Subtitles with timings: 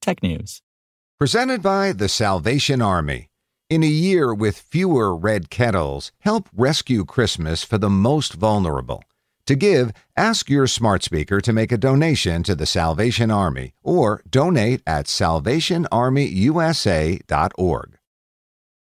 [0.00, 0.62] technews.
[1.18, 3.28] Presented by the Salvation Army.
[3.68, 9.04] In a year with fewer red kettles, help rescue Christmas for the most vulnerable.
[9.46, 14.22] To give, ask your smart speaker to make a donation to the Salvation Army or
[14.28, 17.96] donate at salvationarmyusa.org.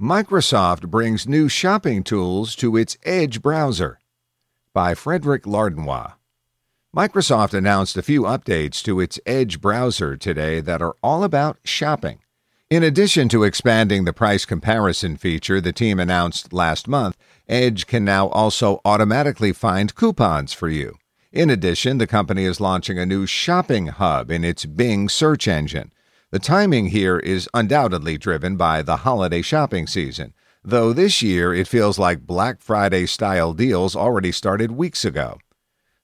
[0.00, 4.00] Microsoft brings new shopping tools to its Edge browser.
[4.74, 6.14] By Frederick Lardinois.
[6.94, 12.18] Microsoft announced a few updates to its Edge browser today that are all about shopping.
[12.68, 17.16] In addition to expanding the price comparison feature the team announced last month,
[17.48, 20.98] Edge can now also automatically find coupons for you.
[21.32, 25.94] In addition, the company is launching a new shopping hub in its Bing search engine.
[26.30, 31.68] The timing here is undoubtedly driven by the holiday shopping season, though this year it
[31.68, 35.38] feels like Black Friday style deals already started weeks ago.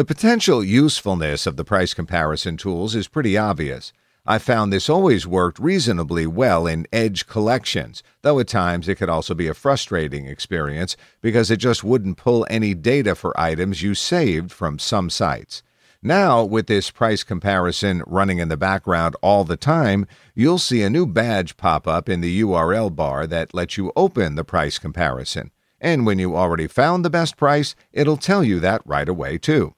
[0.00, 3.92] The potential usefulness of the price comparison tools is pretty obvious.
[4.24, 9.10] I found this always worked reasonably well in Edge collections, though at times it could
[9.10, 13.94] also be a frustrating experience because it just wouldn't pull any data for items you
[13.94, 15.62] saved from some sites.
[16.02, 20.88] Now, with this price comparison running in the background all the time, you'll see a
[20.88, 25.50] new badge pop up in the URL bar that lets you open the price comparison.
[25.78, 29.74] And when you already found the best price, it'll tell you that right away, too.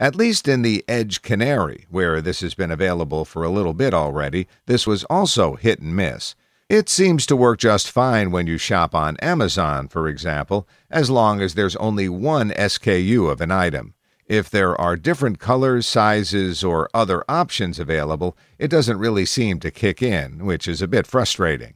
[0.00, 3.92] At least in the Edge Canary, where this has been available for a little bit
[3.92, 6.34] already, this was also hit and miss.
[6.70, 11.42] It seems to work just fine when you shop on Amazon, for example, as long
[11.42, 13.92] as there's only one SKU of an item.
[14.24, 19.70] If there are different colors, sizes, or other options available, it doesn't really seem to
[19.70, 21.74] kick in, which is a bit frustrating.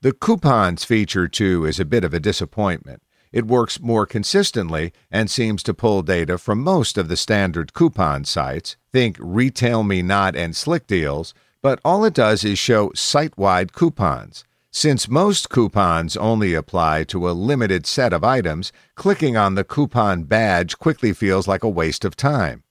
[0.00, 3.02] The coupons feature, too, is a bit of a disappointment.
[3.36, 8.24] It works more consistently and seems to pull data from most of the standard coupon
[8.24, 14.46] sites, think RetailMeNot and Slickdeals, but all it does is show site wide coupons.
[14.70, 20.22] Since most coupons only apply to a limited set of items, clicking on the coupon
[20.22, 22.62] badge quickly feels like a waste of time.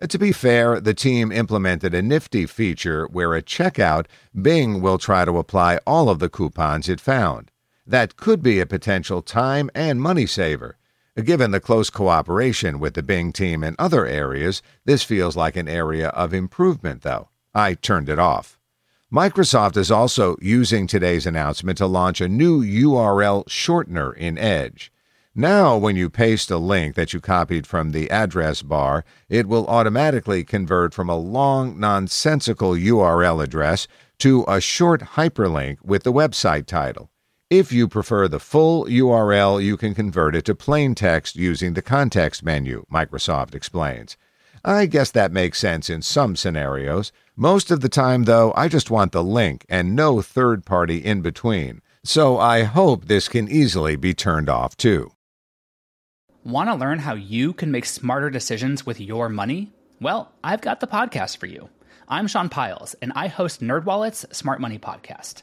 [0.00, 4.06] Uh, to be fair, the team implemented a nifty feature where at checkout,
[4.40, 7.50] Bing will try to apply all of the coupons it found.
[7.86, 10.76] That could be a potential time and money saver.
[11.16, 15.68] Given the close cooperation with the Bing team in other areas, this feels like an
[15.68, 17.28] area of improvement, though.
[17.54, 18.58] I turned it off.
[19.12, 24.90] Microsoft is also using today's announcement to launch a new URL shortener in Edge.
[25.34, 29.66] Now, when you paste a link that you copied from the address bar, it will
[29.66, 33.88] automatically convert from a long, nonsensical URL address
[34.18, 37.10] to a short hyperlink with the website title.
[37.52, 41.82] If you prefer the full URL, you can convert it to plain text using the
[41.82, 44.16] context menu, Microsoft explains.
[44.64, 47.12] I guess that makes sense in some scenarios.
[47.36, 51.20] Most of the time, though, I just want the link and no third party in
[51.20, 51.82] between.
[52.02, 55.12] So I hope this can easily be turned off too.
[56.44, 59.70] Want to learn how you can make smarter decisions with your money?
[60.00, 61.68] Well, I've got the podcast for you.
[62.08, 65.42] I'm Sean Pyles, and I host NerdWallet's Smart Money Podcast.